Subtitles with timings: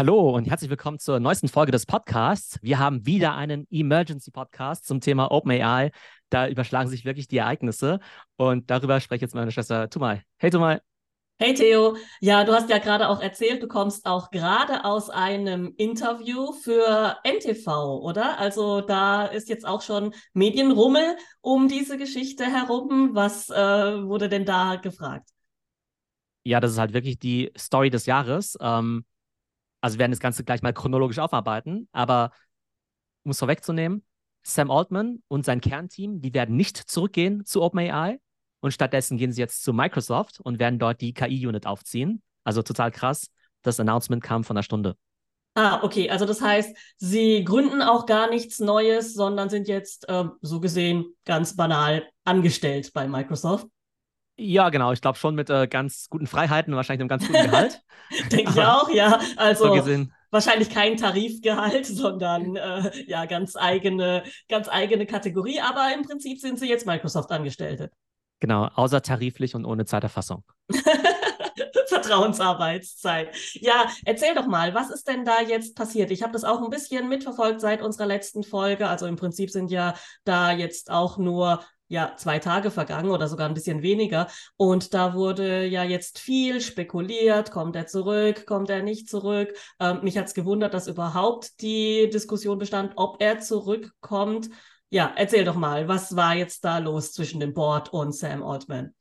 [0.00, 2.58] Hallo und herzlich willkommen zur neuesten Folge des Podcasts.
[2.62, 5.90] Wir haben wieder einen Emergency Podcast zum Thema OpenAI.
[6.30, 8.00] Da überschlagen sich wirklich die Ereignisse
[8.36, 10.22] und darüber spreche jetzt meine Schwester Tumal.
[10.38, 10.80] Hey Tumal.
[11.38, 15.74] Hey Theo, ja, du hast ja gerade auch erzählt, du kommst auch gerade aus einem
[15.76, 18.38] Interview für NTV, oder?
[18.38, 23.10] Also da ist jetzt auch schon Medienrummel um diese Geschichte herum.
[23.12, 25.28] Was äh, wurde denn da gefragt?
[26.42, 28.56] Ja, das ist halt wirklich die Story des Jahres.
[28.62, 29.04] Ähm,
[29.80, 32.32] also wir werden das Ganze gleich mal chronologisch aufarbeiten, aber
[33.24, 34.04] um es vorwegzunehmen,
[34.42, 38.18] Sam Altman und sein Kernteam, die werden nicht zurückgehen zu OpenAI
[38.60, 42.22] und stattdessen gehen sie jetzt zu Microsoft und werden dort die KI-Unit aufziehen.
[42.44, 43.30] Also total krass.
[43.62, 44.96] Das Announcement kam von einer Stunde.
[45.54, 46.08] Ah, okay.
[46.08, 51.06] Also das heißt, sie gründen auch gar nichts Neues, sondern sind jetzt äh, so gesehen
[51.24, 53.66] ganz banal angestellt bei Microsoft.
[54.42, 54.92] Ja, genau.
[54.92, 57.82] Ich glaube schon mit äh, ganz guten Freiheiten und wahrscheinlich einem ganz guten Gehalt.
[58.32, 59.20] Denke ich auch, ja.
[59.36, 65.60] Also so wahrscheinlich kein Tarifgehalt, sondern äh, ja ganz eigene, ganz eigene Kategorie.
[65.60, 67.90] Aber im Prinzip sind sie jetzt Microsoft-Angestellte.
[68.40, 70.42] Genau, außertariflich und ohne Zeiterfassung.
[71.88, 73.36] Vertrauensarbeitszeit.
[73.54, 76.10] Ja, erzähl doch mal, was ist denn da jetzt passiert?
[76.10, 78.88] Ich habe das auch ein bisschen mitverfolgt seit unserer letzten Folge.
[78.88, 83.48] Also im Prinzip sind ja da jetzt auch nur ja zwei Tage vergangen oder sogar
[83.48, 84.28] ein bisschen weniger.
[84.56, 89.52] Und da wurde ja jetzt viel spekuliert, kommt er zurück, kommt er nicht zurück.
[89.80, 94.48] Ähm, mich hat es gewundert, dass überhaupt die Diskussion bestand, ob er zurückkommt.
[94.88, 98.94] Ja, erzähl doch mal, was war jetzt da los zwischen dem Board und Sam Altman?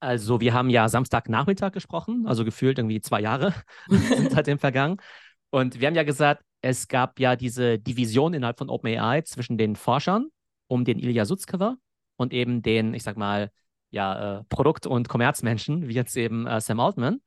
[0.00, 3.54] Also, wir haben ja Samstagnachmittag gesprochen, also gefühlt irgendwie zwei Jahre
[3.88, 4.96] sind seitdem vergangen.
[5.50, 9.76] Und wir haben ja gesagt, es gab ja diese Division innerhalb von OpenAI zwischen den
[9.76, 10.28] Forschern
[10.68, 11.76] um den Ilya Sutzkever
[12.16, 13.50] und eben den, ich sag mal,
[13.90, 17.20] ja, äh, Produkt- und Kommerzmenschen, wie jetzt eben äh, Sam Altman.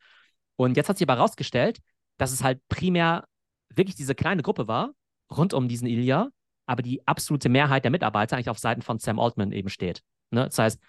[0.55, 1.79] Und jetzt hat sich aber herausgestellt,
[2.17, 3.25] dass es halt primär
[3.69, 4.91] wirklich diese kleine Gruppe war,
[5.31, 6.29] rund um diesen Ilya,
[6.67, 10.03] aber die absolute Mehrheit der Mitarbeiter eigentlich auf Seiten von Sam Altman eben steht.
[10.29, 10.45] Ne?
[10.45, 10.79] Das heißt,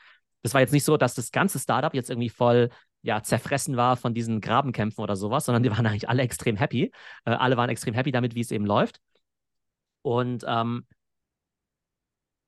[0.42, 2.70] das war jetzt nicht so, dass das ganze Startup jetzt irgendwie voll
[3.02, 6.92] ja, zerfressen war von diesen Grabenkämpfen oder sowas, sondern die waren eigentlich alle extrem happy.
[7.24, 9.00] Äh, alle waren extrem happy damit, wie es eben läuft.
[10.02, 10.86] Und ähm,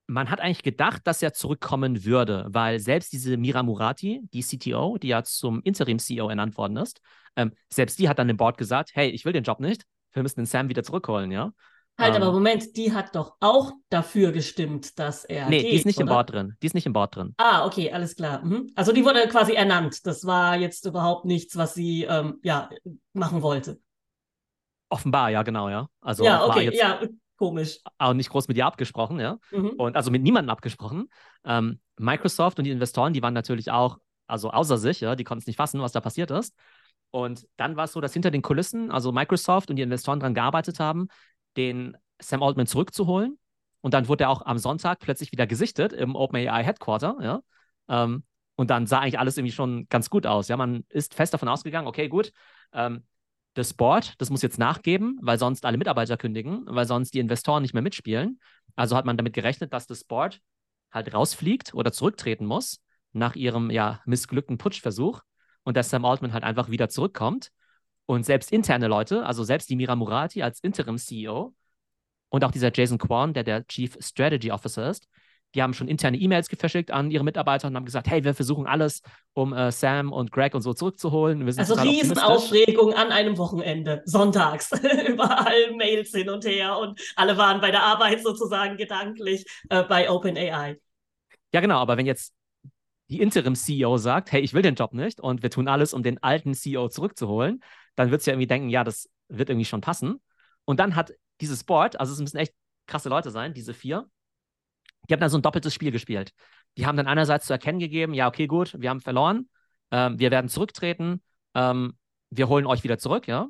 [0.07, 4.97] man hat eigentlich gedacht, dass er zurückkommen würde, weil selbst diese Mira Murati, die CTO,
[4.97, 7.01] die ja zum Interim-CEO ernannt worden ist,
[7.35, 9.83] ähm, selbst die hat dann dem Board gesagt, hey, ich will den Job nicht,
[10.13, 11.51] wir müssen den Sam wieder zurückholen, ja.
[11.97, 15.49] Halt, ähm, aber Moment, die hat doch auch dafür gestimmt, dass er.
[15.49, 16.03] Nee, geht, die ist nicht oder?
[16.03, 16.57] im Board drin.
[16.61, 17.33] Die ist nicht im Board drin.
[17.37, 18.43] Ah, okay, alles klar.
[18.43, 18.69] Mhm.
[18.75, 20.05] Also die wurde quasi ernannt.
[20.05, 22.69] Das war jetzt überhaupt nichts, was sie ähm, ja,
[23.13, 23.79] machen wollte.
[24.89, 25.87] Offenbar, ja, genau, ja.
[26.01, 26.99] Also ja, okay, ja,
[27.37, 27.79] Komisch.
[27.97, 29.37] Auch nicht groß mit ihr abgesprochen, ja.
[29.51, 29.71] Mhm.
[29.71, 31.09] Und also mit niemandem abgesprochen.
[31.43, 33.97] Ähm, Microsoft und die Investoren, die waren natürlich auch,
[34.27, 36.55] also außer sich, ja, die konnten es nicht fassen, was da passiert ist.
[37.11, 40.33] Und dann war es so, dass hinter den Kulissen, also Microsoft und die Investoren daran
[40.33, 41.07] gearbeitet haben,
[41.57, 43.37] den Sam Altman zurückzuholen.
[43.81, 47.41] Und dann wurde er auch am Sonntag plötzlich wieder gesichtet im OpenAI Headquarter, ja.
[47.87, 48.23] Ähm,
[48.55, 50.47] und dann sah eigentlich alles irgendwie schon ganz gut aus.
[50.47, 52.31] Ja, man ist fest davon ausgegangen, okay, gut,
[52.73, 53.03] ähm,
[53.55, 57.61] das Board, das muss jetzt nachgeben, weil sonst alle Mitarbeiter kündigen, weil sonst die Investoren
[57.63, 58.39] nicht mehr mitspielen.
[58.75, 60.41] Also hat man damit gerechnet, dass das Board
[60.91, 62.81] halt rausfliegt oder zurücktreten muss
[63.13, 65.21] nach ihrem ja missglückten Putschversuch
[65.63, 67.51] und dass Sam Altman halt einfach wieder zurückkommt.
[68.05, 71.55] Und selbst interne Leute, also selbst die Mira Murati als Interim-CEO
[72.29, 75.07] und auch dieser Jason Kwan, der der Chief Strategy Officer ist,
[75.55, 78.67] die haben schon interne E-Mails verschickt an ihre Mitarbeiter und haben gesagt, hey, wir versuchen
[78.67, 79.01] alles,
[79.33, 81.47] um äh, Sam und Greg und so zurückzuholen.
[81.57, 84.71] also Riesenaufregung an einem Wochenende, sonntags.
[85.07, 90.09] Überall Mails hin und her und alle waren bei der Arbeit sozusagen gedanklich äh, bei
[90.09, 90.77] OpenAI.
[91.53, 92.33] Ja, genau, aber wenn jetzt
[93.09, 96.21] die Interim-CEO sagt, hey, ich will den Job nicht und wir tun alles, um den
[96.21, 97.63] alten CEO zurückzuholen,
[97.95, 100.19] dann wird es ja irgendwie denken, ja, das wird irgendwie schon passen.
[100.65, 102.53] Und dann hat dieses Board, also es müssen echt
[102.87, 104.09] krasse Leute sein, diese vier,
[105.07, 106.31] die haben dann so ein doppeltes Spiel gespielt.
[106.77, 109.49] Die haben dann einerseits zu erkennen gegeben, ja, okay, gut, wir haben verloren,
[109.91, 111.21] ähm, wir werden zurücktreten,
[111.53, 111.97] ähm,
[112.29, 113.47] wir holen euch wieder zurück, ja.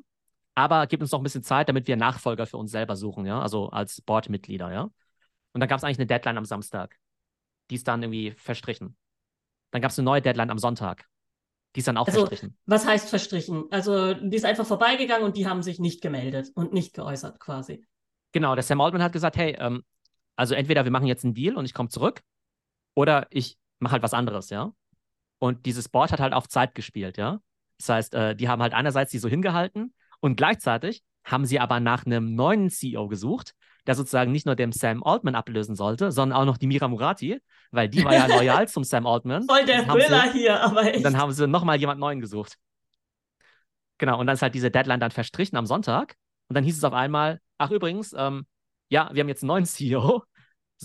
[0.54, 3.40] Aber gebt uns noch ein bisschen Zeit, damit wir Nachfolger für uns selber suchen, ja,
[3.40, 4.82] also als Boardmitglieder, ja.
[5.52, 6.96] Und dann gab es eigentlich eine Deadline am Samstag.
[7.70, 8.96] Die ist dann irgendwie verstrichen.
[9.70, 11.06] Dann gab es eine neue Deadline am Sonntag.
[11.74, 12.56] Die ist dann auch also, verstrichen.
[12.64, 13.64] Was heißt verstrichen?
[13.70, 17.84] Also, die ist einfach vorbeigegangen und die haben sich nicht gemeldet und nicht geäußert, quasi.
[18.32, 19.82] Genau, der Sam Altman hat gesagt, hey, ähm,
[20.36, 22.20] also entweder wir machen jetzt einen Deal und ich komme zurück
[22.94, 24.72] oder ich mache halt was anderes, ja.
[25.38, 27.40] Und dieses Board hat halt auf Zeit gespielt, ja.
[27.78, 31.80] Das heißt, äh, die haben halt einerseits die so hingehalten und gleichzeitig haben sie aber
[31.80, 33.52] nach einem neuen CEO gesucht,
[33.86, 37.40] der sozusagen nicht nur dem Sam Altman ablösen sollte, sondern auch noch die Mira Murati,
[37.70, 39.44] weil die war ja loyal zum Sam Altman.
[39.44, 40.98] Voll der Thriller hier, aber echt.
[40.98, 42.56] Und dann haben sie nochmal jemand Neuen gesucht.
[43.98, 46.16] Genau, und dann ist halt diese Deadline dann verstrichen am Sonntag.
[46.48, 48.46] Und dann hieß es auf einmal, ach übrigens, ähm,
[48.88, 50.22] ja, wir haben jetzt einen neuen CEO.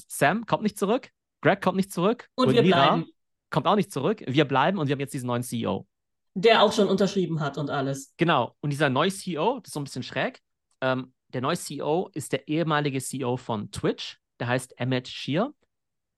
[0.07, 1.09] Sam kommt nicht zurück,
[1.41, 3.11] Greg kommt nicht zurück und, und wir Mira bleiben.
[3.49, 4.23] kommt auch nicht zurück.
[4.25, 5.87] Wir bleiben und wir haben jetzt diesen neuen CEO.
[6.33, 8.13] Der auch schon unterschrieben hat und alles.
[8.17, 8.55] Genau.
[8.61, 10.39] Und dieser neue CEO, das ist so ein bisschen schräg.
[10.79, 14.19] Ähm, der neue CEO ist der ehemalige CEO von Twitch.
[14.39, 15.53] Der heißt Emmett Shear.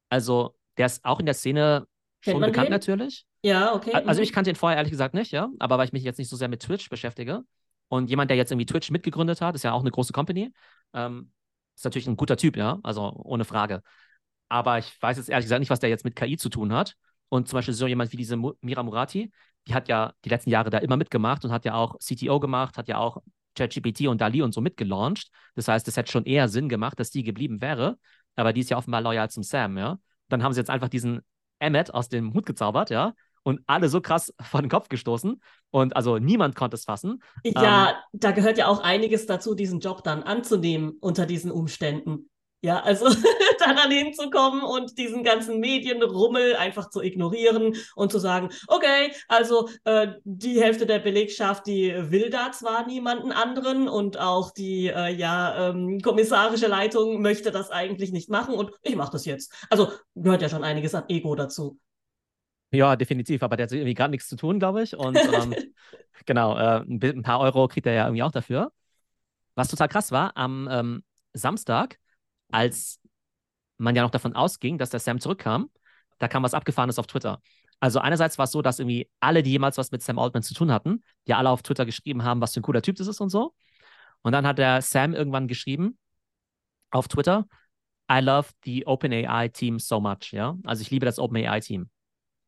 [0.09, 1.87] Also, der ist auch in der Szene
[2.21, 2.71] Kennt schon bekannt den?
[2.71, 3.25] natürlich.
[3.41, 3.91] Ja, okay.
[3.93, 4.23] Also, mhm.
[4.23, 5.49] ich kannte ihn vorher ehrlich gesagt nicht, ja.
[5.59, 7.43] Aber weil ich mich jetzt nicht so sehr mit Twitch beschäftige.
[7.89, 10.53] Und jemand, der jetzt irgendwie Twitch mitgegründet hat, ist ja auch eine große Company.
[10.93, 11.31] Ähm,
[11.75, 12.79] ist natürlich ein guter Typ, ja.
[12.83, 13.81] Also, ohne Frage.
[14.49, 16.95] Aber ich weiß jetzt ehrlich gesagt nicht, was der jetzt mit KI zu tun hat.
[17.29, 19.31] Und zum Beispiel so jemand wie diese Mira Murati,
[19.67, 22.77] die hat ja die letzten Jahre da immer mitgemacht und hat ja auch CTO gemacht,
[22.77, 23.23] hat ja auch
[23.55, 25.29] ChatGPT und DALI und so mitgelauncht.
[25.55, 27.97] Das heißt, es hätte schon eher Sinn gemacht, dass die geblieben wäre.
[28.35, 29.99] Aber die ist ja offenbar loyal zum Sam, ja.
[30.29, 31.21] Dann haben sie jetzt einfach diesen
[31.59, 33.13] Emmet aus dem Hut gezaubert, ja.
[33.43, 35.41] Und alle so krass vor den Kopf gestoßen.
[35.71, 37.21] Und also niemand konnte es fassen.
[37.43, 42.29] Ja, ähm, da gehört ja auch einiges dazu, diesen Job dann anzunehmen unter diesen Umständen.
[42.63, 43.09] Ja, also
[43.59, 49.67] da dann hinzukommen und diesen ganzen Medienrummel einfach zu ignorieren und zu sagen, okay, also
[49.83, 55.13] äh, die Hälfte der Belegschaft, die will da zwar niemanden anderen und auch die äh,
[55.13, 59.53] ja ähm, kommissarische Leitung möchte das eigentlich nicht machen und ich mache das jetzt.
[59.69, 61.77] Also gehört ja schon einiges an Ego dazu.
[62.73, 64.95] Ja, definitiv, aber der hat irgendwie gar nichts zu tun, glaube ich.
[64.95, 65.55] Und ähm,
[66.25, 68.71] genau, äh, ein paar Euro kriegt er ja irgendwie auch dafür.
[69.55, 71.03] Was total krass war, am ähm,
[71.33, 71.99] Samstag
[72.51, 72.99] als
[73.77, 75.69] man ja noch davon ausging, dass der Sam zurückkam,
[76.19, 77.41] da kam was Abgefahrenes auf Twitter.
[77.79, 80.53] Also einerseits war es so, dass irgendwie alle, die jemals was mit Sam Altman zu
[80.53, 83.19] tun hatten, ja alle auf Twitter geschrieben haben, was für ein cooler Typ das ist
[83.19, 83.53] und so.
[84.21, 85.97] Und dann hat der Sam irgendwann geschrieben
[86.91, 87.45] auf Twitter,
[88.09, 90.55] I love the OpenAI Team so much, ja.
[90.63, 91.89] Also ich liebe das OpenAI Team.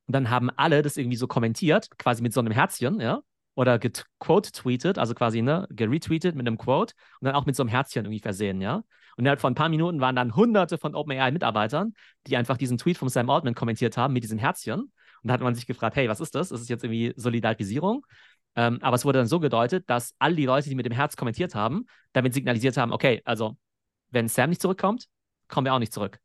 [0.07, 3.21] Und dann haben alle das irgendwie so kommentiert, quasi mit so einem Herzchen, ja
[3.55, 7.69] oder gequote-tweetet, also quasi ne, geretweetet mit einem Quote und dann auch mit so einem
[7.69, 8.83] Herzchen irgendwie versehen, ja.
[9.17, 11.93] Und innerhalb von ein paar Minuten waren dann hunderte von OpenAI-Mitarbeitern,
[12.27, 14.81] die einfach diesen Tweet von Sam Altman kommentiert haben mit diesem Herzchen.
[14.81, 14.91] Und
[15.23, 16.51] da hat man sich gefragt, hey, was ist das?
[16.51, 18.05] Ist es jetzt irgendwie Solidarisierung?
[18.57, 21.15] Ähm, aber es wurde dann so gedeutet, dass all die Leute, die mit dem Herz
[21.15, 23.55] kommentiert haben, damit signalisiert haben, okay, also
[24.09, 25.07] wenn Sam nicht zurückkommt,
[25.47, 26.19] kommen wir auch nicht zurück.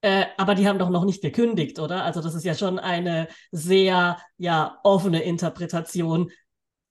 [0.00, 2.04] Äh, aber die haben doch noch nicht gekündigt, oder?
[2.04, 6.30] Also das ist ja schon eine sehr ja offene Interpretation.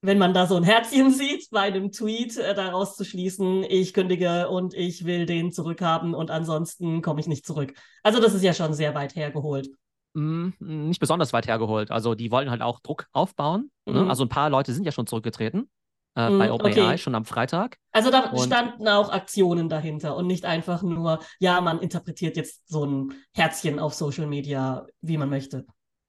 [0.02, 3.94] Wenn man da so ein Herzchen sieht bei einem Tweet, äh, daraus zu schließen, ich
[3.94, 7.74] kündige und ich will den zurückhaben und ansonsten komme ich nicht zurück.
[8.04, 9.70] Also das ist ja schon sehr weit hergeholt.
[10.14, 11.92] Mm, nicht besonders weit hergeholt.
[11.92, 13.72] Also die wollten halt auch Druck aufbauen.
[13.86, 14.02] Ne?
[14.04, 14.10] Mhm.
[14.10, 15.70] Also ein paar Leute sind ja schon zurückgetreten
[16.18, 16.98] äh, bei mm, OpenAI okay.
[16.98, 17.78] schon am Freitag.
[17.92, 22.68] Also da und standen auch Aktionen dahinter und nicht einfach nur, ja, man interpretiert jetzt
[22.68, 25.66] so ein Herzchen auf Social Media, wie man möchte.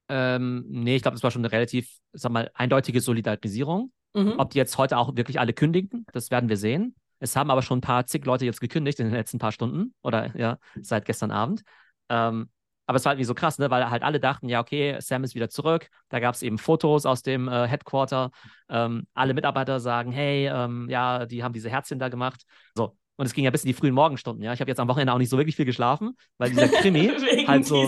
[0.08, 3.92] Ähm, nee, ich glaube, das war schon eine relativ, sag mal, eindeutige Solidarisierung.
[4.14, 4.34] Mhm.
[4.38, 6.94] Ob die jetzt heute auch wirklich alle kündigen, das werden wir sehen.
[7.20, 9.92] Es haben aber schon ein paar zig Leute jetzt gekündigt in den letzten paar Stunden
[10.02, 11.62] oder ja, seit gestern Abend.
[12.08, 12.48] Ähm,
[12.88, 13.70] aber es war halt nicht so krass, ne?
[13.70, 15.88] weil halt alle dachten, ja, okay, Sam ist wieder zurück.
[16.08, 18.30] Da gab es eben Fotos aus dem äh, Headquarter.
[18.70, 22.44] Ähm, alle Mitarbeiter sagen, hey, ähm, ja, die haben diese Herzchen da gemacht.
[22.74, 22.96] So.
[23.16, 24.54] Und es ging ja bis in die frühen Morgenstunden, ja.
[24.54, 27.08] Ich habe jetzt am Wochenende auch nicht so wirklich viel geschlafen, weil dieser Krimi
[27.46, 27.86] halt so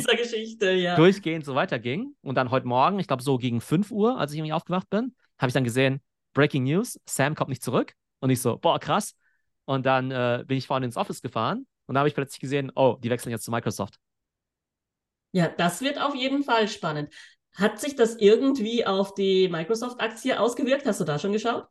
[0.61, 0.97] ja.
[0.97, 2.15] durchgehend so weiterging.
[2.21, 5.15] Und dann heute Morgen, ich glaube so gegen 5 Uhr, als ich irgendwie aufgewacht bin,
[5.39, 6.03] habe ich dann gesehen,
[6.35, 7.95] Breaking News, Sam kommt nicht zurück.
[8.19, 9.15] Und ich so, boah, krass.
[9.65, 12.71] Und dann äh, bin ich vorhin ins Office gefahren und da habe ich plötzlich gesehen,
[12.75, 13.99] oh, die wechseln jetzt zu Microsoft.
[15.33, 17.13] Ja, das wird auf jeden Fall spannend.
[17.55, 20.87] Hat sich das irgendwie auf die Microsoft-Aktie ausgewirkt?
[20.87, 21.67] Hast du da schon geschaut?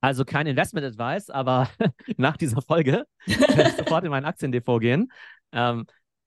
[0.00, 1.68] Also kein Investment Advice, aber
[2.16, 5.10] nach dieser Folge werde ich sofort in mein Aktiendepot gehen.
[5.52, 5.86] Ähm,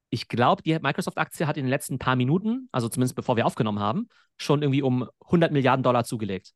[0.09, 3.79] ich glaube, die Microsoft-Aktie hat in den letzten paar Minuten, also zumindest bevor wir aufgenommen
[3.79, 6.53] haben, schon irgendwie um 100 Milliarden Dollar zugelegt.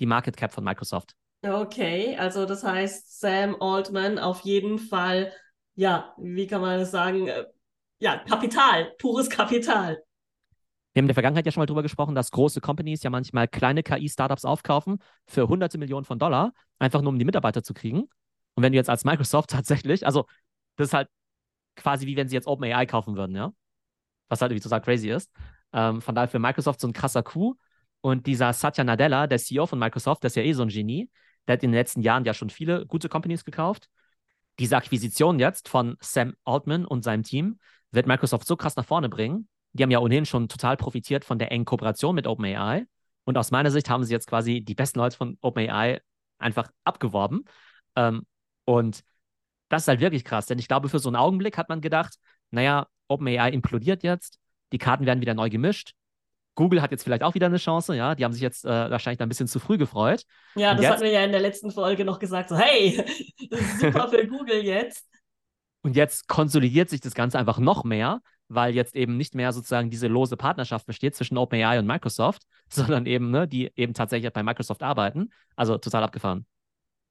[0.00, 1.14] Die Market Cap von Microsoft.
[1.42, 5.32] Okay, also das heißt, Sam Altman auf jeden Fall
[5.74, 7.28] ja, wie kann man das sagen?
[7.28, 7.44] Äh,
[7.98, 10.02] ja, Kapital, pures Kapital.
[10.92, 13.48] Wir haben in der Vergangenheit ja schon mal drüber gesprochen, dass große Companies ja manchmal
[13.48, 18.02] kleine KI-Startups aufkaufen für hunderte Millionen von Dollar, einfach nur um die Mitarbeiter zu kriegen.
[18.54, 20.26] Und wenn du jetzt als Microsoft tatsächlich, also
[20.76, 21.08] das ist halt
[21.76, 23.52] quasi wie wenn sie jetzt OpenAI kaufen würden, ja.
[24.28, 25.30] Was halt irgendwie total crazy ist.
[25.72, 27.58] Ähm, von daher für Microsoft so ein krasser Coup.
[28.00, 31.10] Und dieser Satya Nadella, der CEO von Microsoft, der ist ja eh so ein Genie,
[31.48, 33.88] der hat in den letzten Jahren ja schon viele gute Companies gekauft
[34.58, 37.58] diese Akquisition jetzt von Sam Altman und seinem Team
[37.90, 39.48] wird Microsoft so krass nach vorne bringen.
[39.72, 42.86] Die haben ja ohnehin schon total profitiert von der engen Kooperation mit OpenAI.
[43.24, 46.00] Und aus meiner Sicht haben sie jetzt quasi die besten Leute von OpenAI
[46.38, 47.44] einfach abgeworben.
[47.96, 48.26] Ähm,
[48.64, 49.02] und
[49.68, 52.16] das ist halt wirklich krass, denn ich glaube, für so einen Augenblick hat man gedacht,
[52.50, 54.38] naja, OpenAI implodiert jetzt,
[54.72, 55.94] die Karten werden wieder neu gemischt.
[56.54, 58.14] Google hat jetzt vielleicht auch wieder eine Chance, ja.
[58.14, 60.24] Die haben sich jetzt äh, wahrscheinlich ein bisschen zu früh gefreut.
[60.54, 62.96] Ja, und das jetzt, hatten wir ja in der letzten Folge noch gesagt, so hey,
[63.50, 65.06] das ist super für Google jetzt.
[65.82, 69.90] Und jetzt konsolidiert sich das Ganze einfach noch mehr, weil jetzt eben nicht mehr sozusagen
[69.90, 74.42] diese lose Partnerschaft besteht zwischen OpenAI und Microsoft, sondern eben, ne, die eben tatsächlich bei
[74.42, 75.30] Microsoft arbeiten.
[75.56, 76.46] Also total abgefahren.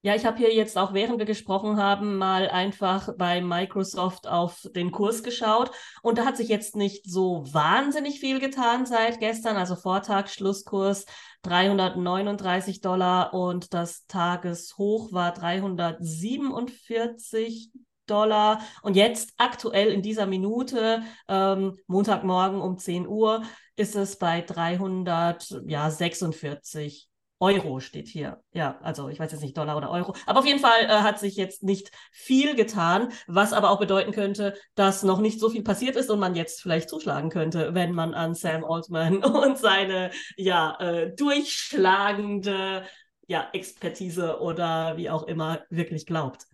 [0.05, 4.67] Ja, ich habe hier jetzt auch, während wir gesprochen haben, mal einfach bei Microsoft auf
[4.75, 5.71] den Kurs geschaut.
[6.01, 9.55] Und da hat sich jetzt nicht so wahnsinnig viel getan seit gestern.
[9.55, 11.05] Also Vortag, Schlusskurs
[11.43, 17.71] 339 Dollar und das Tageshoch war 347
[18.05, 18.59] Dollar.
[18.81, 23.43] Und jetzt aktuell in dieser Minute, ähm, Montagmorgen um 10 Uhr,
[23.77, 27.07] ist es bei 346
[27.43, 28.41] Euro steht hier.
[28.53, 30.15] Ja, also ich weiß jetzt nicht Dollar oder Euro.
[30.25, 34.13] Aber auf jeden Fall äh, hat sich jetzt nicht viel getan, was aber auch bedeuten
[34.13, 37.91] könnte, dass noch nicht so viel passiert ist und man jetzt vielleicht zuschlagen könnte, wenn
[37.91, 42.83] man an Sam Altman und seine ja äh, durchschlagende
[43.27, 46.45] ja, Expertise oder wie auch immer wirklich glaubt.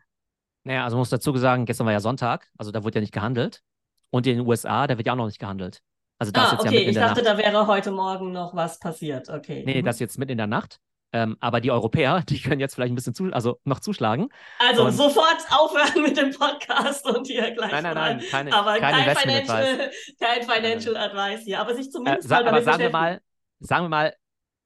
[0.63, 3.61] Naja, also muss dazu sagen, gestern war ja Sonntag, also da wurde ja nicht gehandelt.
[4.09, 5.83] Und in den USA, da wird ja auch noch nicht gehandelt.
[6.19, 7.33] Also das ah, jetzt okay, ja ich dachte, Nacht.
[7.33, 9.29] da wäre heute Morgen noch was passiert.
[9.29, 9.63] Okay.
[9.65, 9.85] Nee, mhm.
[9.85, 10.79] das jetzt mit in der Nacht.
[11.11, 14.29] Ähm, aber die Europäer, die können jetzt vielleicht ein bisschen zu, also noch zuschlagen.
[14.59, 17.71] Also und sofort aufhören mit dem Podcast und hier gleich.
[17.71, 21.61] Nein, nein, nein, keine, aber kein, kein Financial, kein Financial Advice hier.
[21.61, 23.21] Aber sich zumindest äh, sa aber sagen wir mal,
[23.59, 24.13] sagen wir mal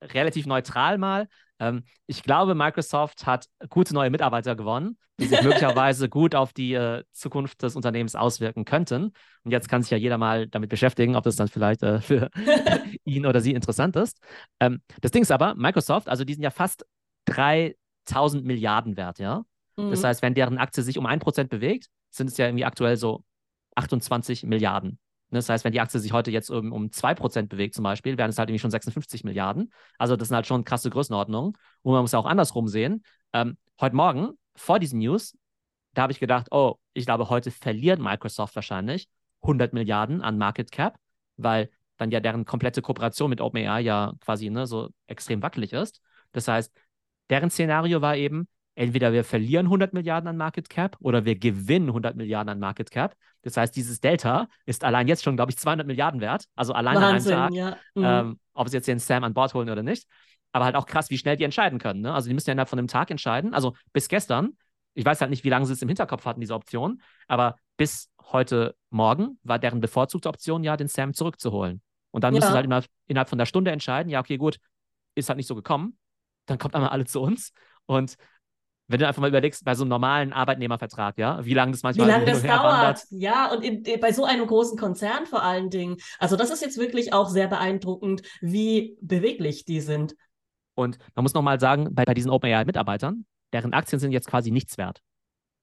[0.02, 1.28] relativ neutral mal.
[1.60, 6.74] Ähm, ich glaube, Microsoft hat gute neue Mitarbeiter gewonnen, die sich möglicherweise gut auf die
[6.74, 9.14] äh, Zukunft des Unternehmens auswirken könnten.
[9.44, 12.30] Und jetzt kann sich ja jeder mal damit beschäftigen, ob das dann vielleicht äh, für
[13.04, 14.20] ihn oder sie interessant ist.
[14.60, 16.86] Ähm, das Ding ist aber, Microsoft, also die sind ja fast
[17.26, 19.44] 3000 Milliarden wert, ja.
[19.78, 19.92] Mhm.
[19.92, 22.98] Das heißt, wenn deren Aktie sich um ein Prozent bewegt, sind es ja irgendwie aktuell
[22.98, 23.24] so
[23.76, 25.00] 28 Milliarden.
[25.34, 28.20] Ne, das heißt, wenn die Aktie sich heute jetzt um, um 2% bewegt zum Beispiel,
[28.20, 29.74] wären es halt irgendwie schon 56 Milliarden.
[29.98, 31.54] Also das sind halt schon krasse Größenordnungen.
[31.82, 33.04] Und man muss ja auch andersrum sehen.
[33.34, 35.36] Ähm, heute Morgen, vor diesen News,
[35.96, 39.10] da habe ich gedacht, oh, ich glaube, heute verliert Microsoft wahrscheinlich
[39.42, 40.98] 100 Milliarden an Market Cap,
[41.38, 46.00] weil dann ja deren komplette Kooperation mit OpenAI ja quasi ne, so extrem wackelig ist.
[46.32, 46.72] Das heißt,
[47.32, 51.90] deren Szenario war eben, entweder wir verlieren 100 Milliarden an Market Cap oder wir gewinnen
[51.90, 53.16] 100 Milliarden an Market Cap.
[53.42, 56.46] Das heißt, dieses Delta ist allein jetzt schon, glaube ich, 200 Milliarden wert.
[56.56, 58.22] Also allein Wahnsinn, an einem Tag, ja.
[58.24, 58.30] mhm.
[58.30, 60.08] ähm, ob sie jetzt den Sam an Bord holen oder nicht.
[60.52, 62.02] Aber halt auch krass, wie schnell die entscheiden können.
[62.02, 62.14] Ne?
[62.14, 63.54] Also die müssen ja innerhalb von einem Tag entscheiden.
[63.54, 64.58] Also bis gestern,
[64.94, 68.12] ich weiß halt nicht, wie lange sie es im Hinterkopf hatten, diese Option, aber bis
[68.32, 71.82] heute Morgen war deren bevorzugte Option ja, den Sam zurückzuholen.
[72.12, 72.40] Und dann ja.
[72.40, 74.60] müssen sie halt innerhalb, innerhalb von der Stunde entscheiden, ja, okay, gut,
[75.16, 75.98] ist halt nicht so gekommen.
[76.46, 77.52] Dann kommt einmal alle zu uns.
[77.86, 78.16] Und
[78.94, 82.08] wenn du einfach mal überlegst, bei so einem normalen Arbeitnehmervertrag, ja, wie lange das manchmal
[82.08, 83.04] Wie lange das dauert, wandert.
[83.10, 85.98] ja, und in, bei so einem großen Konzern vor allen Dingen.
[86.20, 90.16] Also das ist jetzt wirklich auch sehr beeindruckend, wie beweglich die sind.
[90.76, 94.78] Und man muss nochmal sagen, bei, bei diesen OpenAI-Mitarbeitern, deren Aktien sind jetzt quasi nichts
[94.78, 95.02] wert.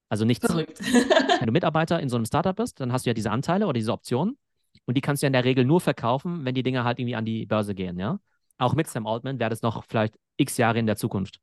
[0.09, 0.45] Also nichts.
[0.45, 0.81] Verrückt.
[1.39, 3.75] wenn du Mitarbeiter in so einem Startup bist, dann hast du ja diese Anteile oder
[3.75, 4.39] diese Optionen
[4.87, 7.15] und die kannst du ja in der Regel nur verkaufen, wenn die Dinge halt irgendwie
[7.15, 8.19] an die Börse gehen, ja.
[8.59, 11.41] Auch mit Sam Altman wäre das noch vielleicht x Jahre in der Zukunft.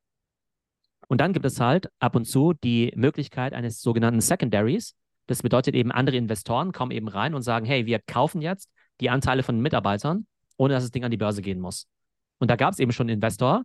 [1.07, 4.95] Und dann gibt es halt ab und zu die Möglichkeit eines sogenannten Secondaries.
[5.27, 9.09] Das bedeutet eben, andere Investoren kommen eben rein und sagen, hey, wir kaufen jetzt die
[9.09, 11.87] Anteile von Mitarbeitern, ohne dass das Ding an die Börse gehen muss.
[12.39, 13.63] Und da gab es eben schon einen Investor,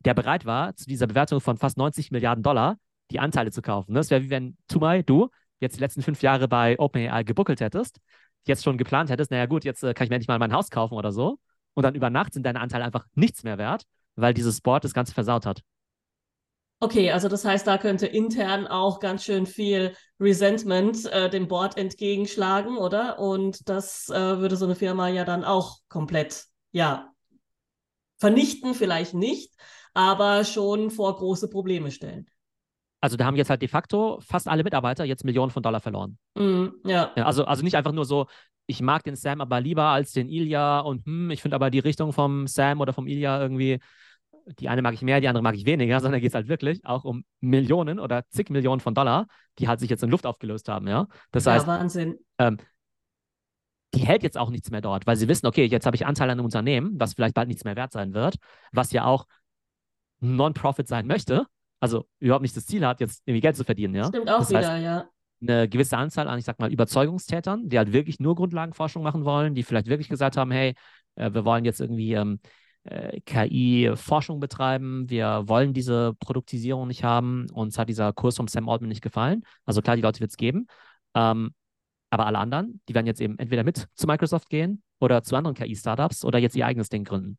[0.00, 2.76] der bereit war, zu dieser Bewertung von fast 90 Milliarden Dollar
[3.10, 3.94] die Anteile zu kaufen.
[3.94, 5.28] Das wäre wie wenn Tumai, du,
[5.60, 8.00] jetzt die letzten fünf Jahre bei OpenAI gebuckelt hättest,
[8.46, 10.70] jetzt schon geplant hättest, naja gut, jetzt äh, kann ich mir endlich mal mein Haus
[10.70, 11.38] kaufen oder so.
[11.74, 13.84] Und dann über Nacht sind deine Anteile einfach nichts mehr wert,
[14.16, 15.62] weil dieses Board das Ganze versaut hat.
[16.82, 21.76] Okay, also das heißt, da könnte intern auch ganz schön viel Resentment äh, dem Board
[21.76, 23.20] entgegenschlagen, oder?
[23.20, 27.12] Und das äh, würde so eine Firma ja dann auch komplett, ja,
[28.18, 29.54] vernichten, vielleicht nicht,
[29.94, 32.26] aber schon vor große Probleme stellen.
[33.00, 36.18] Also da haben jetzt halt de facto fast alle Mitarbeiter jetzt Millionen von Dollar verloren.
[36.34, 37.12] Mm, ja.
[37.14, 37.24] ja.
[37.26, 38.26] also, also nicht einfach nur so,
[38.66, 41.78] ich mag den Sam aber lieber als den Ilya und hm, ich finde aber die
[41.78, 43.78] Richtung vom Sam oder vom Ilya irgendwie
[44.58, 46.84] die eine mag ich mehr, die andere mag ich weniger, sondern geht es halt wirklich
[46.84, 49.26] auch um Millionen oder zig Millionen von Dollar,
[49.58, 51.06] die halt sich jetzt in Luft aufgelöst haben, ja.
[51.30, 52.18] Das ja, heißt, Wahnsinn.
[52.38, 52.58] Ähm,
[53.94, 56.30] die hält jetzt auch nichts mehr dort, weil sie wissen, okay, jetzt habe ich Anteil
[56.30, 58.36] an einem Unternehmen, was vielleicht bald nichts mehr wert sein wird,
[58.72, 59.26] was ja auch
[60.20, 61.46] Non-Profit sein möchte,
[61.80, 64.06] also überhaupt nicht das Ziel hat, jetzt irgendwie Geld zu verdienen, ja.
[64.06, 65.08] Stimmt auch das wieder, heißt, ja.
[65.42, 69.54] Eine gewisse Anzahl an, ich sag mal, Überzeugungstätern, die halt wirklich nur Grundlagenforschung machen wollen,
[69.54, 70.74] die vielleicht wirklich gesagt haben, hey,
[71.16, 72.48] äh, wir wollen jetzt irgendwie ähm, äh,
[72.84, 75.08] KI-Forschung betreiben.
[75.08, 77.48] Wir wollen diese Produktisierung nicht haben.
[77.52, 79.44] Uns hat dieser Kurs vom Sam Altman nicht gefallen.
[79.64, 80.66] Also klar, die Leute wird es geben.
[81.14, 81.54] Ähm,
[82.10, 85.54] Aber alle anderen, die werden jetzt eben entweder mit zu Microsoft gehen oder zu anderen
[85.54, 87.38] KI-Startups oder jetzt ihr eigenes Ding gründen.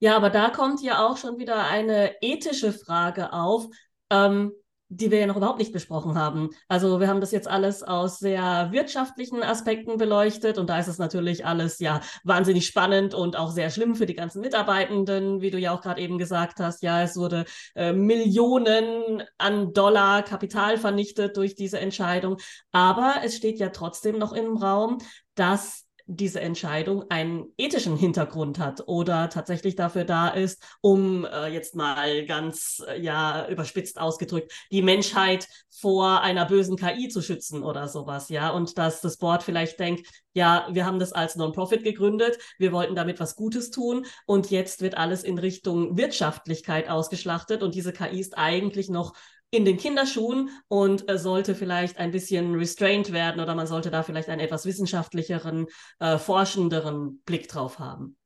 [0.00, 3.66] Ja, aber da kommt ja auch schon wieder eine ethische Frage auf.
[4.10, 4.52] Ähm,
[4.96, 6.50] die wir ja noch überhaupt nicht besprochen haben.
[6.68, 10.98] Also wir haben das jetzt alles aus sehr wirtschaftlichen Aspekten beleuchtet und da ist es
[10.98, 15.58] natürlich alles ja wahnsinnig spannend und auch sehr schlimm für die ganzen Mitarbeitenden, wie du
[15.58, 16.82] ja auch gerade eben gesagt hast.
[16.82, 17.44] Ja, es wurde
[17.74, 22.36] äh, Millionen an Dollar Kapital vernichtet durch diese Entscheidung,
[22.70, 24.98] aber es steht ja trotzdem noch im Raum,
[25.34, 31.74] dass diese Entscheidung einen ethischen Hintergrund hat oder tatsächlich dafür da ist, um äh, jetzt
[31.74, 37.88] mal ganz äh, ja überspitzt ausgedrückt die Menschheit vor einer bösen KI zu schützen oder
[37.88, 38.50] sowas, ja?
[38.50, 42.94] Und dass das Board vielleicht denkt, ja, wir haben das als Non-Profit gegründet, wir wollten
[42.94, 48.20] damit was Gutes tun und jetzt wird alles in Richtung Wirtschaftlichkeit ausgeschlachtet und diese KI
[48.20, 49.14] ist eigentlich noch
[49.52, 54.02] in den Kinderschuhen und äh, sollte vielleicht ein bisschen restrained werden oder man sollte da
[54.02, 55.66] vielleicht einen etwas wissenschaftlicheren,
[56.00, 58.16] äh, forschenderen Blick drauf haben.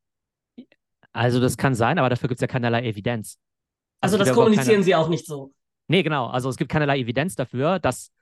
[1.12, 3.38] Also das kann sein, aber dafür gibt es ja keinerlei Evidenz.
[4.00, 4.85] Also, also das kommunizieren keine...
[4.85, 5.52] Sie auch nicht so.
[5.88, 6.26] Nee, genau.
[6.26, 8.12] Also es gibt keinerlei Evidenz dafür, dass,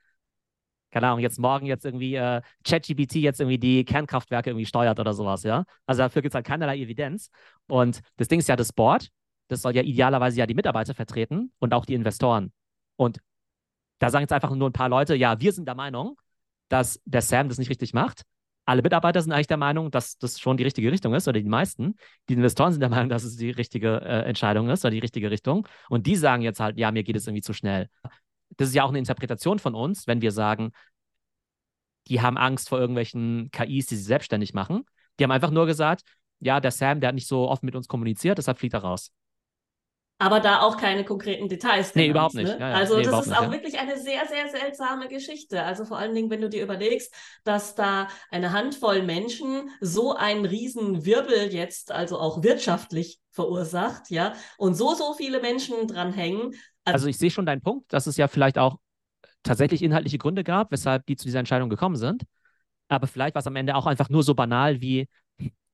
[0.91, 5.13] keine Ahnung, jetzt morgen jetzt irgendwie äh, ChatGPT jetzt irgendwie die Kernkraftwerke irgendwie steuert oder
[5.13, 5.65] sowas, ja.
[5.85, 7.29] Also dafür gibt es halt keinerlei Evidenz.
[7.67, 9.11] Und das Ding ist ja das Board,
[9.49, 12.51] das soll ja idealerweise ja die Mitarbeiter vertreten und auch die Investoren.
[12.97, 13.19] Und
[13.99, 16.21] da sagen jetzt einfach nur ein paar Leute, ja, wir sind der Meinung,
[16.69, 18.23] dass der Sam das nicht richtig macht.
[18.67, 21.49] Alle Mitarbeiter sind eigentlich der Meinung, dass das schon die richtige Richtung ist, oder die
[21.49, 21.97] meisten.
[22.29, 25.31] Die Investoren sind der Meinung, dass es die richtige äh, Entscheidung ist oder die richtige
[25.31, 25.69] Richtung.
[25.91, 27.91] Und die sagen jetzt halt, ja, mir geht es irgendwie zu schnell.
[28.57, 30.73] Das ist ja auch eine Interpretation von uns, wenn wir sagen,
[32.09, 34.85] die haben Angst vor irgendwelchen KIs, die sie selbstständig machen.
[35.19, 36.03] Die haben einfach nur gesagt,
[36.41, 39.13] ja, der Sam, der hat nicht so oft mit uns kommuniziert, deshalb fliegt er raus
[40.25, 41.95] aber da auch keine konkreten Details.
[41.95, 42.49] Nee, überhaupt nicht.
[42.49, 42.59] Ne?
[42.59, 42.75] Ja, ja.
[42.77, 43.53] Also nee, das ist auch ja.
[43.53, 45.63] wirklich eine sehr, sehr seltsame Geschichte.
[45.63, 47.15] Also vor allen Dingen, wenn du dir überlegst,
[47.45, 54.33] dass da eine Handvoll Menschen so einen riesen Wirbel jetzt, also auch wirtschaftlich verursacht, ja,
[54.57, 56.55] und so, so viele Menschen dran hängen.
[56.85, 58.79] Also, also ich sehe schon deinen Punkt, dass es ja vielleicht auch
[59.43, 62.23] tatsächlich inhaltliche Gründe gab, weshalb die zu dieser Entscheidung gekommen sind.
[62.89, 65.07] Aber vielleicht war es am Ende auch einfach nur so banal wie,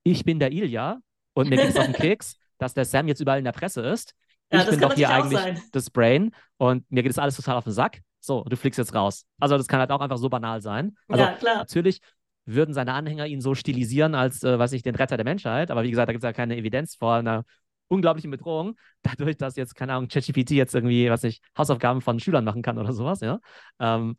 [0.02, 0.98] ich bin der Ilja
[1.34, 3.82] und mir geht es auf den Keks, dass der Sam jetzt überall in der Presse
[3.82, 4.16] ist
[4.52, 5.60] ja, ich bin doch hier eigentlich sein.
[5.72, 8.00] das Brain und mir geht das alles total auf den Sack.
[8.20, 9.24] So, du fliegst jetzt raus.
[9.38, 10.96] Also das kann halt auch einfach so banal sein.
[11.08, 11.56] Also ja, klar.
[11.56, 12.00] natürlich
[12.44, 15.70] würden seine Anhänger ihn so stilisieren als, äh, weiß ich, den Retter der Menschheit.
[15.70, 17.44] Aber wie gesagt, da gibt es ja keine Evidenz vor einer
[17.88, 22.44] unglaublichen Bedrohung, dadurch, dass jetzt, keine Ahnung, ChatGPT jetzt irgendwie, was ich, Hausaufgaben von Schülern
[22.44, 23.40] machen kann oder sowas, ja.
[23.78, 24.16] Ähm,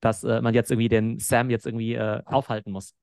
[0.00, 2.94] dass äh, man jetzt irgendwie den Sam jetzt irgendwie äh, aufhalten muss.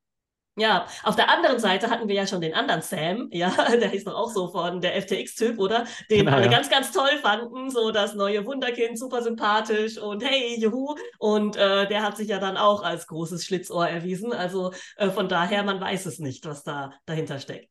[0.58, 4.04] Ja, auf der anderen Seite hatten wir ja schon den anderen Sam, ja, der hieß
[4.04, 5.86] doch auch so von der FTX-Typ, oder?
[6.10, 6.52] Den genau, alle ja.
[6.52, 10.96] ganz, ganz toll fanden, so das neue Wunderkind, super sympathisch und hey, juhu.
[11.20, 14.34] Und äh, der hat sich ja dann auch als großes Schlitzohr erwiesen.
[14.34, 17.70] Also äh, von daher, man weiß es nicht, was da dahinter steckt.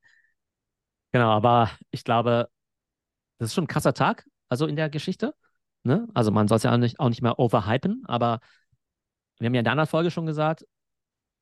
[1.12, 2.48] Genau, aber ich glaube,
[3.38, 5.34] das ist schon ein krasser Tag, also in der Geschichte.
[5.82, 6.08] Ne?
[6.14, 8.40] Also man soll es ja auch nicht, auch nicht mehr overhypen, aber
[9.38, 10.64] wir haben ja in der anderen Folge schon gesagt,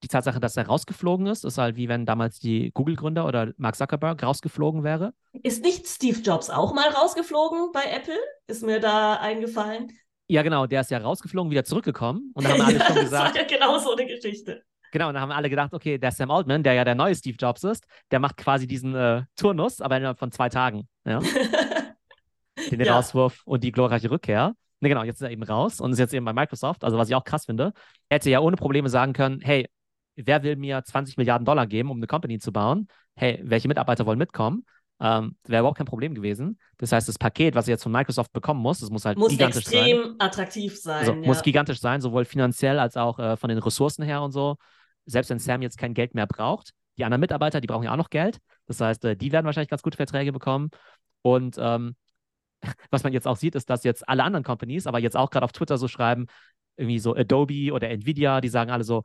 [0.02, 3.76] die Tatsache, dass er rausgeflogen ist, ist halt wie wenn damals die Google-Gründer oder Mark
[3.76, 5.12] Zuckerberg rausgeflogen wäre.
[5.42, 8.18] Ist nicht Steve Jobs auch mal rausgeflogen bei Apple?
[8.46, 9.92] Ist mir da eingefallen.
[10.28, 12.32] Ja, genau, der ist ja rausgeflogen, wieder zurückgekommen.
[12.34, 13.36] Und da haben alle schon gesagt.
[13.36, 14.62] Das war ja genau so eine Geschichte.
[14.92, 17.36] Genau, und dann haben alle gedacht, okay, der Sam Altman, der ja der neue Steve
[17.38, 20.88] Jobs ist, der macht quasi diesen äh, Turnus, aber innerhalb von zwei Tagen.
[21.04, 21.20] Ja?
[21.20, 22.94] den, den ja.
[22.94, 24.54] Rauswurf und die glorreiche Rückkehr.
[24.80, 26.84] Ne, genau, jetzt ist er eben raus und ist jetzt eben bei Microsoft.
[26.84, 27.72] Also, was ich auch krass finde,
[28.08, 29.68] er hätte ja ohne Probleme sagen können: hey,
[30.26, 32.88] wer will mir 20 Milliarden Dollar geben, um eine Company zu bauen?
[33.14, 34.64] Hey, welche Mitarbeiter wollen mitkommen?
[35.00, 36.58] Ähm, Wäre überhaupt kein Problem gewesen.
[36.78, 39.30] Das heißt, das Paket, was er jetzt von Microsoft bekommen muss, das muss halt muss
[39.30, 39.78] gigantisch sein.
[39.78, 40.98] Muss extrem attraktiv sein.
[41.00, 41.26] Also, ja.
[41.26, 44.56] Muss gigantisch sein, sowohl finanziell als auch äh, von den Ressourcen her und so.
[45.06, 46.72] Selbst wenn Sam jetzt kein Geld mehr braucht.
[46.96, 48.38] Die anderen Mitarbeiter, die brauchen ja auch noch Geld.
[48.66, 50.70] Das heißt, äh, die werden wahrscheinlich ganz gute Verträge bekommen.
[51.22, 51.94] Und ähm,
[52.90, 55.44] was man jetzt auch sieht, ist, dass jetzt alle anderen Companies, aber jetzt auch gerade
[55.44, 56.26] auf Twitter so schreiben,
[56.76, 59.04] irgendwie so Adobe oder Nvidia, die sagen alle so,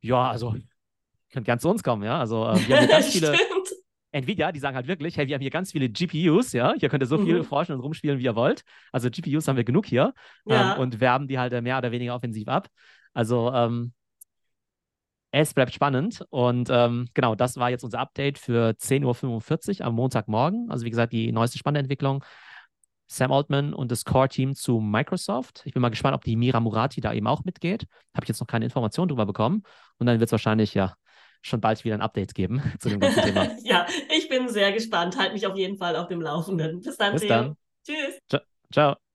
[0.00, 0.54] ja, also
[1.32, 2.18] könnt gern zu uns kommen, ja.
[2.18, 3.36] Also äh, wir haben hier ganz viele.
[4.12, 7.02] Nvidia, die sagen halt wirklich, hey, wir haben hier ganz viele GPUs, ja, hier könnt
[7.02, 7.26] ihr so mhm.
[7.26, 8.64] viel forschen und rumspielen, wie ihr wollt.
[8.90, 10.14] Also GPUs haben wir genug hier
[10.46, 10.74] ja.
[10.74, 12.68] ähm, und werben die halt mehr oder weniger offensiv ab.
[13.12, 13.92] Also ähm,
[15.32, 19.94] es bleibt spannend und ähm, genau, das war jetzt unser Update für 10.45 Uhr am
[19.94, 20.68] Montagmorgen.
[20.70, 22.24] Also wie gesagt, die neueste spannende Entwicklung.
[23.10, 25.62] Sam Altman und das Core-Team zu Microsoft.
[25.64, 27.86] Ich bin mal gespannt, ob die Mira Murati da eben auch mitgeht.
[28.14, 29.64] Habe ich jetzt noch keine Informationen drüber bekommen.
[29.98, 30.94] Und dann wird es wahrscheinlich ja
[31.42, 33.48] schon bald wieder ein Update geben zu dem ganzen Thema.
[33.64, 35.18] ja, ich bin sehr gespannt.
[35.18, 36.80] Halt mich auf jeden Fall auf dem Laufenden.
[36.80, 37.26] Bis dann, Bis.
[37.26, 37.56] Dann.
[37.84, 38.18] Tschüss.
[38.28, 38.42] Ciao.
[38.72, 39.09] Ciao.